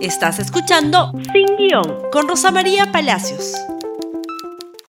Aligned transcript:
Estás 0.00 0.38
escuchando 0.38 1.10
Sin 1.32 1.56
Guión 1.56 2.02
con 2.12 2.28
Rosa 2.28 2.52
María 2.52 2.92
Palacios. 2.92 3.54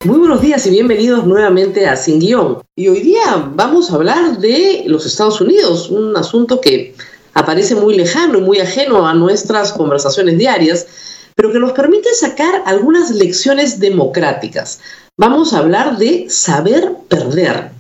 Muy 0.06 0.20
buenos 0.20 0.40
días 0.40 0.68
y 0.68 0.70
bienvenidos 0.70 1.26
nuevamente 1.26 1.88
a 1.88 1.96
Sin 1.96 2.20
Guión. 2.20 2.62
Y 2.76 2.90
hoy 2.90 3.00
día 3.00 3.52
vamos 3.56 3.90
a 3.90 3.96
hablar 3.96 4.38
de 4.38 4.84
los 4.86 5.08
Estados 5.08 5.42
Unidos, 5.42 5.90
un 5.90 6.16
asunto 6.16 6.62
que 6.62 6.94
aparece 7.34 7.74
muy 7.74 7.96
lejano 7.96 8.38
y 8.38 8.42
muy 8.42 8.60
ajeno 8.60 9.08
a 9.08 9.16
nuestras 9.16 9.74
conversaciones 9.74 10.38
diarias, 10.38 10.86
pero 11.34 11.52
que 11.52 11.58
nos 11.58 11.72
permite 11.72 12.14
sacar 12.14 12.62
algunas 12.68 13.10
lecciones 13.10 13.80
democráticas. 13.80 14.80
Vamos 15.18 15.54
a 15.54 15.58
hablar 15.58 15.98
de 15.98 16.30
saber 16.30 16.94
perder. 17.08 17.72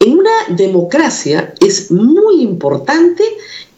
En 0.00 0.18
una 0.18 0.32
democracia 0.48 1.54
es 1.60 1.92
muy 1.92 2.42
importante 2.42 3.22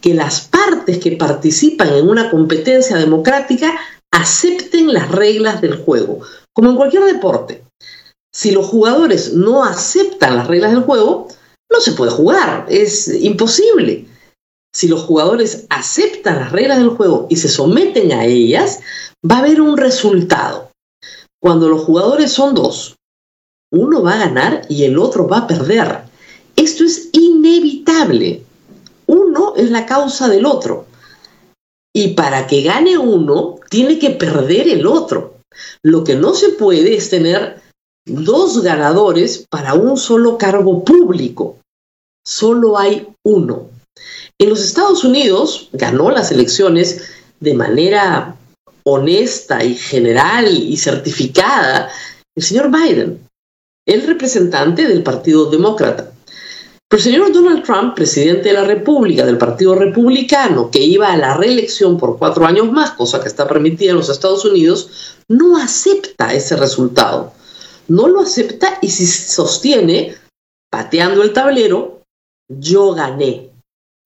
que 0.03 0.12
las 0.12 0.43
partes 0.43 0.98
que 0.98 1.12
participan 1.12 1.95
en 1.95 2.09
una 2.09 2.30
competencia 2.30 2.96
democrática 2.96 3.79
acepten 4.11 4.92
las 4.92 5.11
reglas 5.11 5.62
del 5.62 5.77
juego, 5.77 6.20
como 6.52 6.70
en 6.70 6.77
cualquier 6.77 7.05
deporte. 7.05 7.65
Si 8.34 8.51
los 8.51 8.66
jugadores 8.66 9.33
no 9.33 9.65
aceptan 9.65 10.37
las 10.37 10.48
reglas 10.48 10.73
del 10.73 10.83
juego, 10.83 11.28
no 11.70 11.80
se 11.80 11.92
puede 11.92 12.11
jugar, 12.11 12.66
es 12.69 13.09
imposible. 13.09 14.06
Si 14.75 14.88
los 14.88 15.02
jugadores 15.02 15.66
aceptan 15.70 16.41
las 16.41 16.53
reglas 16.53 16.78
del 16.78 16.91
juego 16.91 17.27
y 17.30 17.37
se 17.37 17.48
someten 17.48 18.12
a 18.12 18.25
ellas, 18.25 18.80
va 19.28 19.37
a 19.37 19.39
haber 19.39 19.61
un 19.61 19.77
resultado. 19.77 20.70
Cuando 21.41 21.69
los 21.69 21.83
jugadores 21.83 22.33
son 22.33 22.55
dos, 22.55 22.97
uno 23.70 24.03
va 24.03 24.14
a 24.14 24.27
ganar 24.27 24.66
y 24.69 24.84
el 24.84 24.98
otro 24.98 25.28
va 25.28 25.39
a 25.39 25.47
perder. 25.47 26.03
Esto 26.56 26.84
es 26.84 27.11
inevitable 27.12 28.42
uno 29.12 29.55
es 29.57 29.71
la 29.71 29.84
causa 29.84 30.29
del 30.29 30.47
otro. 30.47 30.87
Y 31.95 32.15
para 32.15 32.47
que 32.47 32.62
gane 32.62 32.97
uno, 32.97 33.57
tiene 33.69 33.98
que 33.98 34.11
perder 34.11 34.69
el 34.69 34.87
otro. 34.87 35.37
Lo 35.83 36.03
que 36.03 36.14
no 36.14 36.33
se 36.34 36.50
puede 36.50 36.97
es 36.97 37.11
tener 37.11 37.61
dos 38.06 38.62
ganadores 38.62 39.47
para 39.51 39.75
un 39.75 39.98
solo 39.98 40.39
cargo 40.39 40.83
público. 40.83 41.59
Solo 42.25 42.78
hay 42.78 43.09
uno. 43.25 43.69
En 44.39 44.48
los 44.48 44.64
Estados 44.64 45.05
Unidos 45.05 45.69
ganó 45.73 46.11
las 46.11 46.33
elecciones 46.33 47.11
de 47.41 47.55
manera 47.55 48.36
honesta 48.84 49.62
y 49.62 49.75
general 49.75 50.48
y 50.48 50.77
certificada 50.77 51.91
el 52.34 52.42
señor 52.42 52.70
Biden, 52.70 53.29
el 53.86 54.06
representante 54.06 54.89
del 54.89 55.03
Partido 55.03 55.51
Demócrata. 55.51 56.11
Pero 56.93 56.98
el 56.98 57.05
señor 57.05 57.33
Donald 57.33 57.65
Trump, 57.65 57.95
presidente 57.95 58.51
de 58.51 58.53
la 58.53 58.65
República, 58.65 59.25
del 59.25 59.39
Partido 59.39 59.75
Republicano, 59.75 60.71
que 60.71 60.81
iba 60.81 61.11
a 61.11 61.17
la 61.17 61.33
reelección 61.33 61.97
por 61.97 62.19
cuatro 62.19 62.45
años 62.45 62.71
más, 62.71 62.91
cosa 62.91 63.19
que 63.19 63.29
está 63.29 63.48
permitida 63.48 63.93
en 63.93 63.97
los 63.97 64.11
Estados 64.11 64.45
Unidos, 64.45 65.17
no 65.27 65.57
acepta 65.57 66.35
ese 66.35 66.55
resultado. 66.55 67.33
No 67.89 68.09
lo 68.09 68.20
acepta 68.20 68.77
y 68.83 68.91
si 68.91 69.07
sostiene, 69.07 70.17
pateando 70.70 71.23
el 71.23 71.33
tablero, 71.33 72.03
yo 72.51 72.93
gané. 72.93 73.48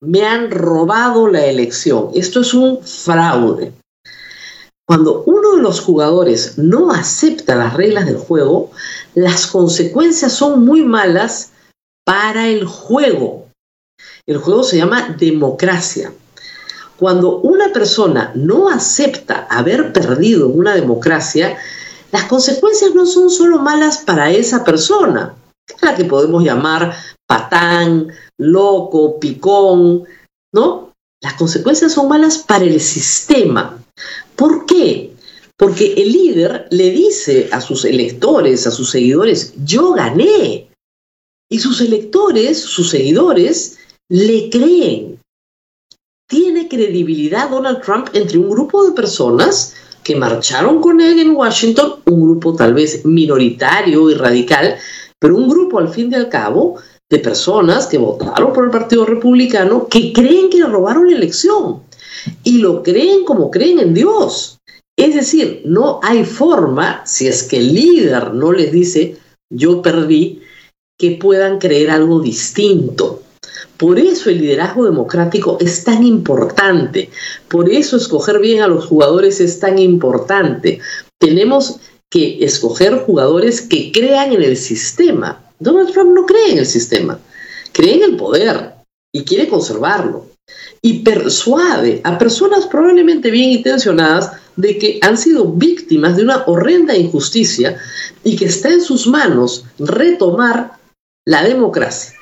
Me 0.00 0.24
han 0.24 0.52
robado 0.52 1.26
la 1.26 1.44
elección. 1.44 2.10
Esto 2.14 2.42
es 2.42 2.54
un 2.54 2.84
fraude. 2.84 3.72
Cuando 4.86 5.24
uno 5.26 5.56
de 5.56 5.62
los 5.62 5.80
jugadores 5.80 6.56
no 6.56 6.92
acepta 6.92 7.56
las 7.56 7.74
reglas 7.74 8.06
del 8.06 8.18
juego, 8.18 8.70
las 9.16 9.48
consecuencias 9.48 10.32
son 10.32 10.64
muy 10.64 10.84
malas 10.84 11.50
para 12.06 12.48
el 12.48 12.64
juego. 12.64 13.48
El 14.26 14.38
juego 14.38 14.62
se 14.62 14.76
llama 14.76 15.16
democracia. 15.18 16.12
Cuando 16.96 17.40
una 17.40 17.72
persona 17.72 18.30
no 18.34 18.68
acepta 18.68 19.46
haber 19.50 19.92
perdido 19.92 20.48
una 20.48 20.74
democracia, 20.74 21.58
las 22.12 22.24
consecuencias 22.24 22.94
no 22.94 23.06
son 23.06 23.28
solo 23.28 23.58
malas 23.58 23.98
para 23.98 24.30
esa 24.30 24.64
persona, 24.64 25.34
la 25.82 25.94
que 25.96 26.04
podemos 26.04 26.44
llamar 26.44 26.94
patán, 27.26 28.08
loco, 28.38 29.18
picón, 29.18 30.04
¿no? 30.54 30.92
Las 31.20 31.34
consecuencias 31.34 31.92
son 31.92 32.08
malas 32.08 32.38
para 32.38 32.64
el 32.64 32.80
sistema. 32.80 33.82
¿Por 34.36 34.64
qué? 34.64 35.12
Porque 35.56 35.94
el 35.94 36.12
líder 36.12 36.68
le 36.70 36.90
dice 36.90 37.48
a 37.50 37.60
sus 37.60 37.84
electores, 37.84 38.66
a 38.66 38.70
sus 38.70 38.90
seguidores, 38.90 39.54
yo 39.64 39.92
gané, 39.92 40.68
y 41.48 41.58
sus 41.58 41.80
electores, 41.80 42.60
sus 42.60 42.90
seguidores, 42.90 43.78
le 44.08 44.50
creen. 44.50 45.20
Tiene 46.28 46.68
credibilidad 46.68 47.50
Donald 47.50 47.82
Trump 47.82 48.08
entre 48.12 48.38
un 48.38 48.50
grupo 48.50 48.84
de 48.84 48.92
personas 48.92 49.74
que 50.02 50.16
marcharon 50.16 50.80
con 50.80 51.00
él 51.00 51.18
en 51.18 51.36
Washington, 51.36 51.96
un 52.06 52.22
grupo 52.22 52.54
tal 52.54 52.74
vez 52.74 53.04
minoritario 53.04 54.10
y 54.10 54.14
radical, 54.14 54.76
pero 55.18 55.36
un 55.36 55.48
grupo 55.48 55.78
al 55.78 55.88
fin 55.88 56.10
y 56.12 56.14
al 56.14 56.28
cabo 56.28 56.76
de 57.08 57.18
personas 57.18 57.86
que 57.86 57.98
votaron 57.98 58.52
por 58.52 58.64
el 58.64 58.70
Partido 58.70 59.04
Republicano 59.04 59.88
que 59.88 60.12
creen 60.12 60.50
que 60.50 60.58
le 60.58 60.66
robaron 60.66 61.08
la 61.08 61.16
elección 61.16 61.82
y 62.42 62.58
lo 62.58 62.82
creen 62.82 63.24
como 63.24 63.50
creen 63.50 63.78
en 63.78 63.94
Dios. 63.94 64.58
Es 64.96 65.14
decir, 65.14 65.62
no 65.64 66.00
hay 66.02 66.24
forma, 66.24 67.04
si 67.06 67.28
es 67.28 67.42
que 67.42 67.58
el 67.58 67.74
líder 67.74 68.32
no 68.32 68.52
les 68.52 68.72
dice, 68.72 69.18
yo 69.50 69.82
perdí, 69.82 70.40
que 70.98 71.12
puedan 71.12 71.58
creer 71.58 71.90
algo 71.90 72.20
distinto. 72.20 73.22
Por 73.76 73.98
eso 73.98 74.30
el 74.30 74.40
liderazgo 74.40 74.84
democrático 74.84 75.58
es 75.60 75.84
tan 75.84 76.02
importante. 76.02 77.10
Por 77.48 77.70
eso 77.70 77.96
escoger 77.96 78.38
bien 78.38 78.62
a 78.62 78.68
los 78.68 78.86
jugadores 78.86 79.40
es 79.40 79.60
tan 79.60 79.78
importante. 79.78 80.80
Tenemos 81.18 81.76
que 82.10 82.44
escoger 82.44 83.04
jugadores 83.04 83.60
que 83.60 83.92
crean 83.92 84.32
en 84.32 84.42
el 84.42 84.56
sistema. 84.56 85.42
Donald 85.58 85.92
Trump 85.92 86.12
no 86.14 86.24
cree 86.24 86.52
en 86.52 86.58
el 86.58 86.66
sistema, 86.66 87.18
cree 87.72 87.96
en 87.96 88.02
el 88.02 88.16
poder 88.16 88.74
y 89.12 89.24
quiere 89.24 89.48
conservarlo. 89.48 90.26
Y 90.80 91.00
persuade 91.00 92.00
a 92.04 92.16
personas 92.18 92.66
probablemente 92.66 93.30
bien 93.30 93.50
intencionadas 93.50 94.30
de 94.54 94.78
que 94.78 94.98
han 95.02 95.18
sido 95.18 95.44
víctimas 95.52 96.16
de 96.16 96.22
una 96.22 96.44
horrenda 96.46 96.96
injusticia 96.96 97.76
y 98.22 98.36
que 98.36 98.46
está 98.46 98.70
en 98.70 98.80
sus 98.80 99.06
manos 99.06 99.64
retomar 99.78 100.75
la 101.26 101.42
democracia 101.42 102.14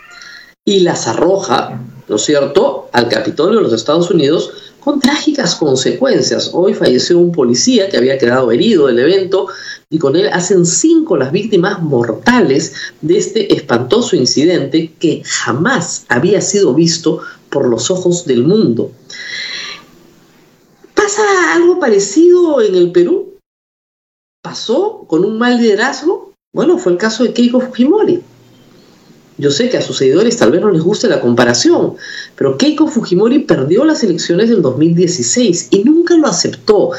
y 0.65 0.81
las 0.81 1.07
arroja, 1.07 1.79
¿no 2.09 2.17
es 2.17 2.23
cierto?, 2.23 2.89
al 2.93 3.09
Capitolio 3.09 3.59
de 3.59 3.65
los 3.65 3.73
Estados 3.75 4.11
Unidos 4.11 4.51
con 4.81 4.99
trágicas 4.99 5.55
consecuencias. 5.57 6.51
Hoy 6.55 6.75
falleció 6.75 7.19
un 7.19 7.31
policía 7.31 7.89
que 7.89 7.99
había 7.99 8.19
quedado 8.19 8.51
herido 8.51 8.87
del 8.87 8.99
evento 8.99 9.49
y 9.91 9.99
con 9.99 10.17
él 10.17 10.29
hacen 10.33 10.65
cinco 10.65 11.17
las 11.17 11.33
víctimas 11.33 11.83
mortales 11.83 12.75
de 13.03 13.19
este 13.19 13.55
espantoso 13.55 14.17
incidente 14.17 14.93
que 14.99 15.23
jamás 15.25 16.07
había 16.09 16.41
sido 16.41 16.75
visto 16.75 17.21
por 17.51 17.69
los 17.69 17.91
ojos 17.91 18.25
del 18.25 18.45
mundo. 18.45 18.91
¿Pasa 20.95 21.23
algo 21.53 21.79
parecido 21.79 22.63
en 22.63 22.75
el 22.75 22.91
Perú? 22.91 23.35
¿Pasó 24.43 25.05
con 25.07 25.25
un 25.25 25.39
mal 25.39 25.59
liderazgo? 25.59 26.33
Bueno, 26.55 26.79
fue 26.79 26.93
el 26.93 26.99
caso 26.99 27.25
de 27.25 27.35
Keiko 27.35 27.61
Fujimori. 27.61 28.23
Yo 29.37 29.50
sé 29.50 29.69
que 29.69 29.78
a 29.78 29.83
sus 29.83 29.97
seguidores 29.97 30.37
tal 30.37 30.53
vez 30.53 30.61
no 30.61 30.71
les 30.71 30.83
guste 30.83 31.09
la 31.09 31.21
comparación, 31.21 31.95
pero 32.37 32.56
Keiko 32.56 32.87
Fujimori 32.87 33.41
perdió 33.41 33.84
las 33.84 34.05
elecciones 34.05 34.49
del 34.49 34.62
2016 34.62 35.69
y 35.71 35.83
nunca 35.83 36.17
lo 36.17 36.28
aceptó. 36.28 36.91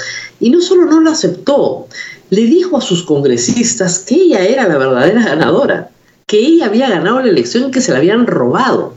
Y 0.42 0.50
no 0.50 0.60
solo 0.62 0.86
no 0.86 1.00
lo 1.00 1.10
aceptó, 1.12 1.88
le 2.30 2.42
dijo 2.42 2.78
a 2.78 2.82
sus 2.82 3.04
congresistas 3.04 4.00
que 4.00 4.16
ella 4.16 4.44
era 4.44 4.68
la 4.68 4.78
verdadera 4.78 5.24
ganadora, 5.24 5.92
que 6.28 6.40
ella 6.40 6.66
había 6.66 6.90
ganado 6.90 7.22
la 7.22 7.30
elección 7.30 7.70
y 7.70 7.72
que 7.72 7.80
se 7.80 7.94
la 7.94 8.00
habían 8.00 8.28
robado. 8.28 8.94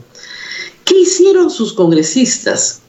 ¿Qué 0.83 0.99
hicieron 0.99 1.49
sus 1.49 1.71
congresistas? 1.71 2.81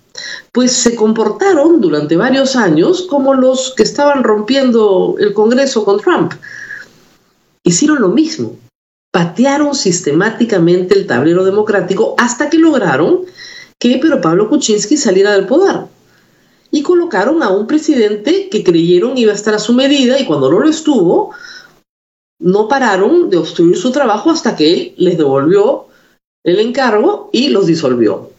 Pues 0.51 0.73
se 0.73 0.97
comportaron 0.97 1.81
durante 1.81 2.17
varios 2.17 2.57
años 2.57 3.07
como 3.09 3.35
los 3.35 3.73
que 3.77 3.85
estaban 3.85 4.25
rompiendo 4.25 5.15
el 5.21 5.33
Congreso 5.33 5.85
con 5.85 6.01
Trump. 6.01 6.33
Hicieron 7.63 8.01
lo 8.01 8.09
mismo 8.09 8.57
patearon 9.11 9.75
sistemáticamente 9.75 10.95
el 10.95 11.07
tablero 11.07 11.45
democrático 11.45 12.15
hasta 12.19 12.49
que 12.49 12.59
lograron 12.59 13.23
que 13.79 13.99
Pedro 13.99 14.21
Pablo 14.21 14.49
Kuczynski 14.49 14.97
saliera 14.97 15.33
del 15.33 15.47
poder. 15.47 15.87
Y 16.71 16.83
colocaron 16.83 17.43
a 17.43 17.49
un 17.49 17.67
presidente 17.67 18.49
que 18.49 18.63
creyeron 18.63 19.19
iba 19.19 19.33
a 19.33 19.35
estar 19.35 19.55
a 19.55 19.59
su 19.59 19.73
medida 19.73 20.21
y 20.21 20.27
cuando 20.27 20.51
no 20.51 20.61
lo 20.61 20.69
estuvo, 20.69 21.35
no 22.39 22.69
pararon 22.69 23.29
de 23.29 23.39
obstruir 23.39 23.77
su 23.77 23.91
trabajo 23.91 24.31
hasta 24.31 24.55
que 24.55 24.73
él 24.73 24.95
les 24.97 25.19
devolvió 25.19 25.87
el 26.45 26.61
encargo 26.61 27.29
y 27.33 27.49
los 27.49 27.67
disolvió. 27.67 28.31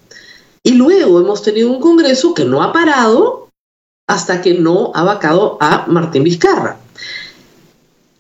Y 0.64 0.74
luego 0.74 1.20
hemos 1.20 1.42
tenido 1.42 1.72
un 1.72 1.82
Congreso 1.82 2.34
que 2.34 2.46
no 2.46 2.64
ha 2.64 2.72
parado 2.72 3.50
hasta 4.08 4.42
que 4.42 4.54
no 4.54 4.92
ha 4.94 5.04
vacado 5.04 5.58
a 5.60 5.86
Martín 5.88 6.24
Vizcarra. 6.24 6.78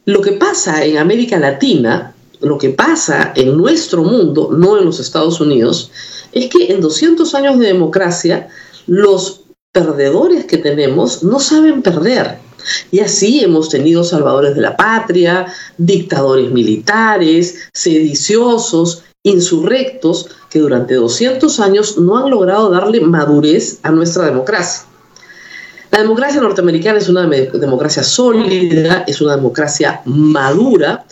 Lo 0.05 0.21
que 0.21 0.33
pasa 0.33 0.83
en 0.83 0.97
América 0.97 1.37
Latina 1.37 2.15
lo 2.41 2.57
que 2.57 2.69
pasa 2.69 3.33
en 3.35 3.57
nuestro 3.57 4.03
mundo, 4.03 4.49
no 4.51 4.77
en 4.77 4.85
los 4.85 4.99
Estados 4.99 5.39
Unidos, 5.39 5.91
es 6.31 6.49
que 6.49 6.71
en 6.71 6.81
200 6.81 7.33
años 7.35 7.59
de 7.59 7.67
democracia, 7.67 8.49
los 8.87 9.41
perdedores 9.71 10.45
que 10.45 10.57
tenemos 10.57 11.23
no 11.23 11.39
saben 11.39 11.81
perder. 11.81 12.39
Y 12.91 12.99
así 12.99 13.43
hemos 13.43 13.69
tenido 13.69 14.03
salvadores 14.03 14.55
de 14.55 14.61
la 14.61 14.75
patria, 14.75 15.47
dictadores 15.77 16.51
militares, 16.51 17.69
sediciosos, 17.73 19.03
insurrectos, 19.23 20.27
que 20.49 20.59
durante 20.59 20.95
200 20.95 21.59
años 21.59 21.97
no 21.97 22.17
han 22.17 22.29
logrado 22.29 22.69
darle 22.69 23.01
madurez 23.01 23.79
a 23.83 23.91
nuestra 23.91 24.25
democracia. 24.25 24.85
La 25.91 25.99
democracia 25.99 26.39
norteamericana 26.39 26.99
es 26.99 27.09
una 27.09 27.27
democracia 27.27 28.01
sólida, 28.01 29.03
es 29.07 29.19
una 29.19 29.35
democracia 29.35 30.01
madura, 30.05 31.05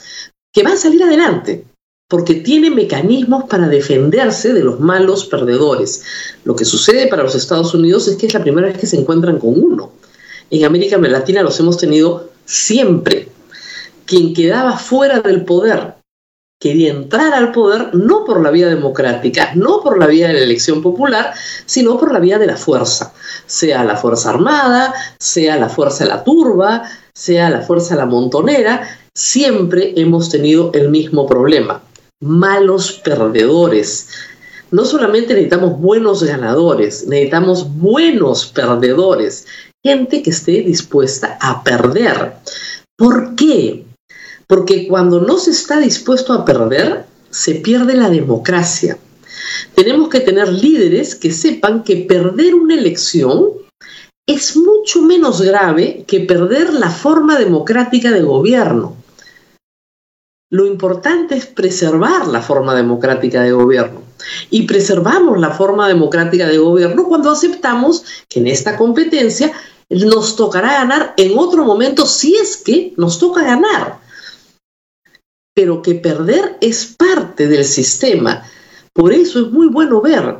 que 0.59 0.65
va 0.65 0.73
a 0.73 0.75
salir 0.75 1.01
adelante, 1.01 1.63
porque 2.09 2.35
tiene 2.35 2.69
mecanismos 2.69 3.45
para 3.45 3.69
defenderse 3.69 4.51
de 4.51 4.61
los 4.61 4.81
malos 4.81 5.23
perdedores. 5.23 6.03
Lo 6.43 6.53
que 6.53 6.65
sucede 6.65 7.07
para 7.07 7.23
los 7.23 7.33
Estados 7.33 7.73
Unidos 7.73 8.09
es 8.09 8.17
que 8.17 8.25
es 8.25 8.33
la 8.33 8.41
primera 8.41 8.67
vez 8.67 8.77
que 8.77 8.85
se 8.85 8.97
encuentran 8.97 9.39
con 9.39 9.53
uno. 9.57 9.93
En 10.49 10.65
América 10.65 10.97
Latina 10.97 11.43
los 11.43 11.57
hemos 11.61 11.77
tenido 11.77 12.29
siempre. 12.43 13.29
Quien 14.03 14.33
quedaba 14.33 14.77
fuera 14.77 15.21
del 15.21 15.45
poder 15.45 15.93
quería 16.59 16.91
entrar 16.91 17.33
al 17.33 17.53
poder 17.53 17.95
no 17.95 18.25
por 18.25 18.41
la 18.41 18.51
vía 18.51 18.67
democrática, 18.67 19.51
no 19.55 19.81
por 19.81 19.97
la 19.97 20.07
vía 20.07 20.27
de 20.27 20.33
la 20.33 20.41
elección 20.41 20.81
popular, 20.81 21.33
sino 21.65 21.97
por 21.97 22.11
la 22.11 22.19
vía 22.19 22.37
de 22.37 22.47
la 22.47 22.57
fuerza, 22.57 23.13
sea 23.45 23.85
la 23.85 23.95
fuerza 23.95 24.31
armada, 24.31 24.93
sea 25.19 25.55
la 25.55 25.69
fuerza 25.69 26.03
de 26.03 26.09
la 26.09 26.25
turba, 26.25 26.83
sea 27.13 27.49
la 27.49 27.61
fuerza 27.61 27.95
de 27.95 28.01
la 28.01 28.07
montonera, 28.07 28.98
siempre 29.13 29.93
hemos 29.95 30.29
tenido 30.29 30.71
el 30.73 30.89
mismo 30.89 31.27
problema, 31.27 31.83
malos 32.21 32.93
perdedores. 33.03 34.09
No 34.71 34.85
solamente 34.85 35.33
necesitamos 35.33 35.79
buenos 35.79 36.23
ganadores, 36.23 37.07
necesitamos 37.07 37.67
buenos 37.77 38.45
perdedores, 38.47 39.47
gente 39.83 40.21
que 40.21 40.29
esté 40.29 40.61
dispuesta 40.61 41.37
a 41.41 41.63
perder. 41.63 42.33
¿Por 42.95 43.35
qué? 43.35 43.85
Porque 44.47 44.87
cuando 44.87 45.21
no 45.21 45.37
se 45.37 45.51
está 45.51 45.79
dispuesto 45.79 46.33
a 46.33 46.45
perder, 46.45 47.05
se 47.29 47.55
pierde 47.55 47.95
la 47.95 48.09
democracia. 48.09 48.97
Tenemos 49.75 50.09
que 50.09 50.19
tener 50.19 50.49
líderes 50.49 51.15
que 51.15 51.31
sepan 51.31 51.83
que 51.83 51.97
perder 51.97 52.55
una 52.55 52.75
elección 52.75 53.53
es 54.33 54.55
mucho 54.57 55.01
menos 55.01 55.41
grave 55.41 56.03
que 56.07 56.21
perder 56.21 56.73
la 56.73 56.89
forma 56.89 57.37
democrática 57.37 58.11
de 58.11 58.21
gobierno. 58.21 58.95
Lo 60.51 60.65
importante 60.65 61.35
es 61.35 61.45
preservar 61.45 62.27
la 62.27 62.41
forma 62.41 62.73
democrática 62.75 63.41
de 63.43 63.51
gobierno. 63.51 64.01
Y 64.49 64.63
preservamos 64.63 65.39
la 65.39 65.51
forma 65.51 65.87
democrática 65.87 66.47
de 66.47 66.57
gobierno 66.57 67.05
cuando 67.05 67.29
aceptamos 67.29 68.03
que 68.27 68.39
en 68.39 68.47
esta 68.47 68.75
competencia 68.75 69.51
nos 69.89 70.35
tocará 70.35 70.73
ganar 70.73 71.13
en 71.17 71.37
otro 71.37 71.63
momento 71.63 72.05
si 72.05 72.35
es 72.35 72.57
que 72.57 72.93
nos 72.97 73.17
toca 73.19 73.43
ganar 73.43 73.99
pero 75.59 75.81
que 75.81 75.95
perder 75.95 76.57
es 76.61 76.85
parte 76.85 77.45
del 77.45 77.65
sistema. 77.65 78.43
Por 78.93 79.11
eso 79.11 79.41
es 79.41 79.51
muy 79.51 79.67
bueno 79.67 79.99
ver 79.99 80.37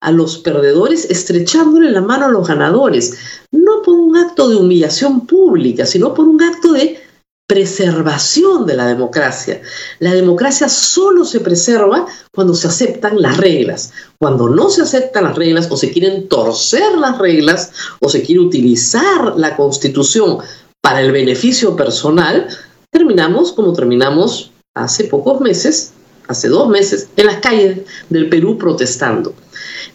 a 0.00 0.12
los 0.12 0.38
perdedores 0.38 1.06
estrechándole 1.10 1.90
la 1.90 2.00
mano 2.00 2.26
a 2.26 2.30
los 2.30 2.46
ganadores, 2.46 3.14
no 3.50 3.82
por 3.82 3.94
un 3.94 4.16
acto 4.16 4.48
de 4.48 4.56
humillación 4.56 5.26
pública, 5.26 5.86
sino 5.86 6.14
por 6.14 6.28
un 6.28 6.42
acto 6.42 6.72
de 6.72 7.00
preservación 7.48 8.66
de 8.66 8.76
la 8.76 8.86
democracia. 8.86 9.62
La 10.00 10.12
democracia 10.12 10.68
solo 10.68 11.24
se 11.24 11.40
preserva 11.40 12.06
cuando 12.30 12.54
se 12.54 12.68
aceptan 12.68 13.22
las 13.22 13.38
reglas. 13.38 13.92
Cuando 14.18 14.50
no 14.50 14.68
se 14.68 14.82
aceptan 14.82 15.24
las 15.24 15.34
reglas 15.34 15.66
o 15.70 15.76
se 15.78 15.90
quieren 15.90 16.28
torcer 16.28 16.98
las 16.98 17.16
reglas 17.16 17.72
o 18.00 18.08
se 18.10 18.22
quiere 18.22 18.42
utilizar 18.42 19.34
la 19.36 19.56
constitución 19.56 20.38
para 20.82 21.00
el 21.00 21.10
beneficio 21.10 21.74
personal, 21.74 22.48
terminamos 22.90 23.52
como 23.52 23.72
terminamos 23.72 24.52
hace 24.74 25.04
pocos 25.04 25.40
meses, 25.40 25.92
hace 26.26 26.48
dos 26.48 26.68
meses, 26.68 27.08
en 27.16 27.26
las 27.26 27.38
calles 27.38 27.78
del 28.10 28.28
Perú 28.28 28.58
protestando. 28.58 29.32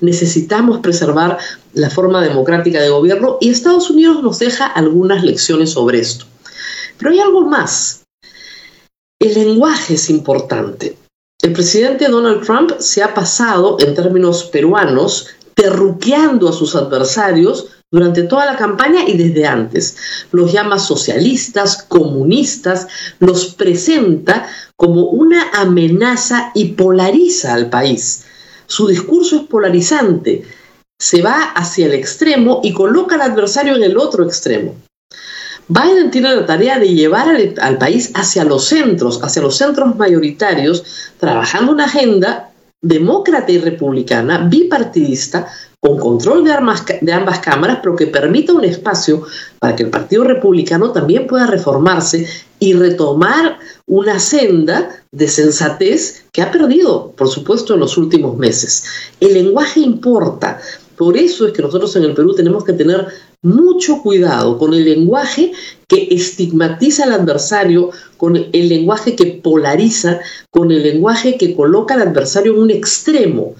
Necesitamos 0.01 0.79
preservar 0.79 1.37
la 1.73 1.89
forma 1.89 2.21
democrática 2.21 2.81
de 2.81 2.89
gobierno 2.89 3.37
y 3.41 3.49
Estados 3.49 3.89
Unidos 3.89 4.21
nos 4.23 4.39
deja 4.39 4.65
algunas 4.65 5.23
lecciones 5.23 5.71
sobre 5.71 5.99
esto. 5.99 6.25
Pero 6.97 7.11
hay 7.11 7.19
algo 7.19 7.41
más. 7.41 8.03
El 9.19 9.33
lenguaje 9.33 9.95
es 9.95 10.09
importante. 10.09 10.97
El 11.41 11.53
presidente 11.53 12.07
Donald 12.07 12.45
Trump 12.45 12.71
se 12.79 13.03
ha 13.03 13.13
pasado, 13.13 13.77
en 13.79 13.93
términos 13.95 14.45
peruanos, 14.45 15.27
terruqueando 15.55 16.47
a 16.47 16.53
sus 16.53 16.75
adversarios 16.75 17.67
durante 17.91 18.23
toda 18.23 18.45
la 18.45 18.57
campaña 18.57 19.07
y 19.07 19.17
desde 19.17 19.45
antes. 19.45 19.97
Los 20.31 20.51
llama 20.51 20.79
socialistas, 20.79 21.83
comunistas, 21.83 22.87
los 23.19 23.53
presenta 23.53 24.47
como 24.75 25.03
una 25.05 25.51
amenaza 25.53 26.51
y 26.55 26.69
polariza 26.69 27.53
al 27.53 27.69
país. 27.69 28.25
Su 28.73 28.87
discurso 28.87 29.35
es 29.35 29.43
polarizante, 29.43 30.45
se 30.99 31.21
va 31.21 31.51
hacia 31.53 31.85
el 31.85 31.93
extremo 31.93 32.59
y 32.63 32.73
coloca 32.73 33.13
al 33.13 33.21
adversario 33.21 33.75
en 33.75 33.83
el 33.83 33.99
otro 33.99 34.23
extremo. 34.23 34.73
Biden 35.67 36.09
tiene 36.09 36.35
la 36.35 36.47
tarea 36.47 36.79
de 36.79 36.91
llevar 36.91 37.27
al, 37.29 37.77
país 37.77 38.11
hacia 38.15 38.43
los 38.43 38.65
centros, 38.65 39.21
hacia 39.21 39.43
los 39.43 39.57
centros 39.57 39.95
mayoritarios, 39.95 40.83
trabajando 41.19 41.71
una 41.71 41.85
agenda 41.85 42.49
demócrata 42.81 43.51
y 43.51 43.59
republicana, 43.59 44.47
bipartidista, 44.49 45.45
con 45.79 45.99
control 45.99 46.43
de, 46.43 46.53
de 47.01 47.13
ambas 47.13 47.39
cámaras, 47.41 47.77
pero 47.83 47.95
que 47.95 48.07
permita 48.07 48.53
un 48.53 48.65
espacio 48.65 49.27
para 49.59 49.75
que 49.75 49.83
el 49.83 49.91
Partido 49.91 50.23
Republicano 50.23 50.91
también 50.91 51.27
pueda 51.27 51.45
reformarse 51.45 52.27
y 52.63 52.71
retomar 52.71 53.59
una 53.87 54.19
senda 54.19 55.03
de 55.11 55.27
sensatez 55.27 56.23
que 56.31 56.41
ha 56.41 56.49
perdido, 56.49 57.11
por 57.17 57.27
supuesto, 57.27 57.73
en 57.73 57.81
los 57.81 57.97
últimos 57.97 58.37
meses. 58.37 58.85
El 59.19 59.33
lenguaje 59.33 59.81
importa. 59.81 60.61
Por 60.95 61.17
eso 61.17 61.45
es 61.45 61.51
que 61.51 61.61
nosotros 61.61 61.93
en 61.97 62.03
el 62.03 62.13
Perú 62.13 62.33
tenemos 62.33 62.63
que 62.63 62.71
tener 62.71 63.07
mucho 63.41 64.01
cuidado 64.01 64.57
con 64.57 64.73
el 64.73 64.85
lenguaje 64.85 65.51
que 65.89 66.07
estigmatiza 66.11 67.03
al 67.03 67.11
adversario, 67.11 67.89
con 68.15 68.37
el 68.37 68.69
lenguaje 68.69 69.13
que 69.17 69.41
polariza, 69.43 70.21
con 70.49 70.71
el 70.71 70.83
lenguaje 70.83 71.37
que 71.37 71.53
coloca 71.53 71.95
al 71.95 72.03
adversario 72.03 72.53
en 72.53 72.59
un 72.59 72.71
extremo. 72.71 73.55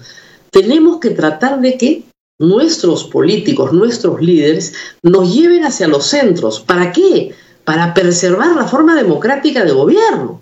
Tenemos 0.50 0.98
que 0.98 1.10
tratar 1.10 1.60
de 1.60 1.76
que 1.76 2.04
nuestros 2.38 3.04
políticos, 3.04 3.74
nuestros 3.74 4.22
líderes, 4.22 4.72
nos 5.02 5.34
lleven 5.34 5.64
hacia 5.64 5.88
los 5.88 6.06
centros. 6.06 6.60
¿Para 6.60 6.90
qué? 6.90 7.34
Para 7.64 7.94
preservar 7.94 8.54
la 8.54 8.66
forma 8.66 8.94
democrática 8.94 9.64
de 9.64 9.72
gobierno. 9.72 10.40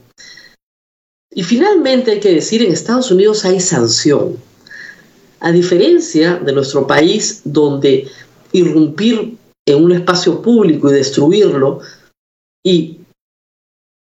Y 1.31 1.43
finalmente 1.45 2.11
hay 2.12 2.21
que 2.21 2.35
decir, 2.35 2.62
en 2.62 2.73
Estados 2.73 3.11
Unidos 3.11 3.45
hay 3.45 3.61
sanción. 3.61 4.37
A 5.41 5.50
diferencia 5.50 6.37
de 6.37 6.52
nuestro 6.52 6.87
país, 6.87 7.43
donde 7.45 8.09
irrumpir 8.52 9.37
en 9.67 9.85
un 9.85 9.93
espacio 9.93 10.43
público 10.43 10.91
y 10.91 10.95
destruirlo 10.95 11.81
y 12.64 12.99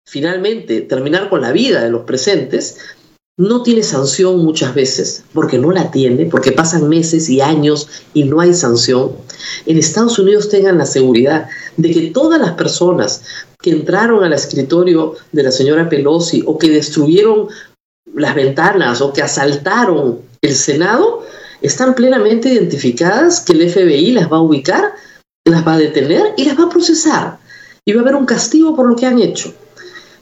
finalmente 0.06 0.82
terminar 0.82 1.28
con 1.28 1.40
la 1.40 1.52
vida 1.52 1.82
de 1.82 1.90
los 1.90 2.04
presentes, 2.04 2.78
no 3.36 3.62
tiene 3.62 3.82
sanción 3.82 4.44
muchas 4.44 4.74
veces, 4.74 5.24
porque 5.32 5.58
no 5.58 5.72
la 5.72 5.90
tiene, 5.90 6.26
porque 6.26 6.52
pasan 6.52 6.88
meses 6.88 7.28
y 7.28 7.40
años 7.40 7.88
y 8.12 8.24
no 8.24 8.40
hay 8.40 8.54
sanción. 8.54 9.12
En 9.66 9.76
Estados 9.76 10.18
Unidos 10.18 10.48
tengan 10.48 10.78
la 10.78 10.86
seguridad 10.86 11.48
de 11.76 11.90
que 11.90 12.10
todas 12.12 12.40
las 12.40 12.52
personas 12.52 13.22
que 13.60 13.70
entraron 13.70 14.22
al 14.22 14.32
escritorio 14.32 15.14
de 15.32 15.42
la 15.42 15.50
señora 15.50 15.88
Pelosi 15.88 16.44
o 16.46 16.58
que 16.58 16.70
destruyeron 16.70 17.48
las 18.14 18.36
ventanas 18.36 19.00
o 19.00 19.12
que 19.12 19.22
asaltaron 19.22 20.20
el 20.40 20.54
Senado, 20.54 21.24
están 21.60 21.94
plenamente 21.94 22.52
identificadas, 22.52 23.40
que 23.40 23.54
el 23.54 23.68
FBI 23.68 24.12
las 24.12 24.30
va 24.30 24.36
a 24.36 24.42
ubicar, 24.42 24.92
las 25.46 25.66
va 25.66 25.74
a 25.74 25.78
detener 25.78 26.34
y 26.36 26.44
las 26.44 26.58
va 26.58 26.64
a 26.64 26.68
procesar. 26.68 27.38
Y 27.84 27.94
va 27.94 28.00
a 28.00 28.02
haber 28.02 28.14
un 28.14 28.26
castigo 28.26 28.76
por 28.76 28.86
lo 28.88 28.94
que 28.94 29.06
han 29.06 29.18
hecho 29.18 29.54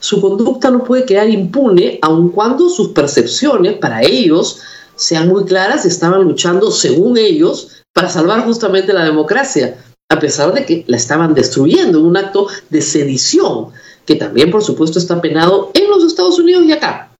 su 0.02 0.20
conducta 0.20 0.68
no 0.68 0.82
puede 0.82 1.04
quedar 1.04 1.30
impune, 1.30 2.00
aun 2.02 2.30
cuando 2.30 2.68
sus 2.68 2.88
percepciones 2.88 3.74
para 3.74 4.02
ellos 4.02 4.58
sean 4.96 5.28
muy 5.28 5.44
claras, 5.44 5.86
estaban 5.86 6.24
luchando 6.24 6.72
según 6.72 7.16
ellos 7.16 7.84
para 7.92 8.08
salvar 8.08 8.44
justamente 8.44 8.92
la 8.92 9.04
democracia, 9.04 9.76
a 10.08 10.18
pesar 10.18 10.52
de 10.54 10.66
que 10.66 10.84
la 10.88 10.96
estaban 10.96 11.34
destruyendo 11.34 12.00
en 12.00 12.04
un 12.04 12.16
acto 12.16 12.48
de 12.68 12.82
sedición, 12.82 13.68
que 14.04 14.16
también 14.16 14.50
por 14.50 14.64
supuesto 14.64 14.98
está 14.98 15.20
penado 15.20 15.70
en 15.72 15.88
los 15.88 16.02
Estados 16.02 16.36
Unidos 16.40 16.64
y 16.66 16.72
acá. 16.72 17.12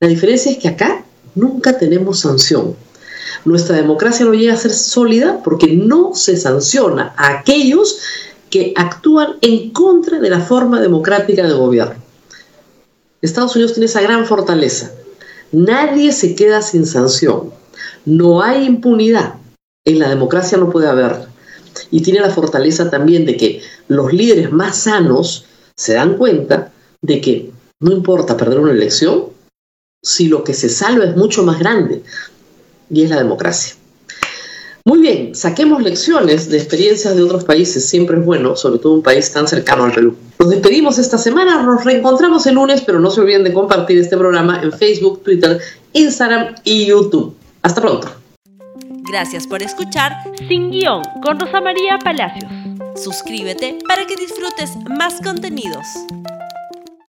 La 0.00 0.08
diferencia 0.08 0.50
es 0.50 0.56
que 0.56 0.68
acá 0.68 1.04
nunca 1.34 1.76
tenemos 1.76 2.20
sanción. 2.20 2.74
Nuestra 3.44 3.76
democracia 3.76 4.24
no 4.24 4.32
llega 4.32 4.54
a 4.54 4.56
ser 4.56 4.72
sólida 4.72 5.42
porque 5.44 5.76
no 5.76 6.14
se 6.14 6.38
sanciona 6.38 7.12
a 7.18 7.40
aquellos 7.40 7.98
que 8.48 8.72
actúan 8.76 9.36
en 9.42 9.72
contra 9.72 10.20
de 10.20 10.30
la 10.30 10.40
forma 10.40 10.80
democrática 10.80 11.46
de 11.46 11.52
gobierno. 11.52 12.03
Estados 13.24 13.54
Unidos 13.56 13.72
tiene 13.72 13.86
esa 13.86 14.02
gran 14.02 14.26
fortaleza. 14.26 14.92
Nadie 15.50 16.12
se 16.12 16.34
queda 16.34 16.62
sin 16.62 16.86
sanción. 16.86 17.52
No 18.04 18.42
hay 18.42 18.66
impunidad. 18.66 19.34
En 19.86 19.98
la 19.98 20.08
democracia 20.08 20.58
no 20.58 20.70
puede 20.70 20.88
haber. 20.88 21.32
y 21.90 22.02
tiene 22.02 22.20
la 22.20 22.30
fortaleza 22.30 22.88
también 22.88 23.24
de 23.26 23.36
que 23.36 23.60
los 23.88 24.12
líderes 24.12 24.52
más 24.52 24.76
sanos 24.76 25.46
se 25.76 25.94
dan 25.94 26.16
cuenta 26.16 26.72
de 27.02 27.20
que 27.20 27.50
no 27.80 27.90
importa 27.90 28.36
perder 28.36 28.60
una 28.60 28.70
elección 28.70 29.24
si 30.00 30.28
lo 30.28 30.44
que 30.44 30.54
se 30.54 30.68
salva 30.68 31.04
es 31.04 31.16
mucho 31.16 31.42
más 31.42 31.58
grande 31.58 32.02
y 32.90 33.02
es 33.02 33.10
la 33.10 33.16
democracia. 33.18 33.74
Muy 34.86 35.00
bien, 35.00 35.34
saquemos 35.34 35.82
lecciones 35.82 36.50
de 36.50 36.58
experiencias 36.58 37.16
de 37.16 37.22
otros 37.22 37.44
países, 37.44 37.88
siempre 37.88 38.18
es 38.18 38.24
bueno, 38.24 38.54
sobre 38.54 38.78
todo 38.78 38.92
un 38.92 39.02
país 39.02 39.32
tan 39.32 39.48
cercano 39.48 39.84
al 39.84 39.92
Perú. 39.92 40.14
Nos 40.38 40.50
despedimos 40.50 40.98
esta 40.98 41.16
semana, 41.16 41.62
nos 41.62 41.84
reencontramos 41.84 42.46
el 42.46 42.56
lunes, 42.56 42.82
pero 42.82 43.00
no 43.00 43.10
se 43.10 43.22
olviden 43.22 43.44
de 43.44 43.54
compartir 43.54 43.96
este 43.98 44.18
programa 44.18 44.60
en 44.62 44.70
Facebook, 44.72 45.22
Twitter, 45.22 45.58
Instagram 45.94 46.56
y 46.64 46.84
YouTube. 46.84 47.34
Hasta 47.62 47.80
pronto. 47.80 48.08
Gracias 49.10 49.46
por 49.46 49.62
escuchar 49.62 50.12
Sin 50.48 50.70
Guión 50.70 51.02
con 51.22 51.40
Rosa 51.40 51.62
María 51.62 51.98
Palacios. 52.04 52.52
Suscríbete 52.94 53.78
para 53.88 54.06
que 54.06 54.16
disfrutes 54.16 54.76
más 54.98 55.14
contenidos. 55.22 55.86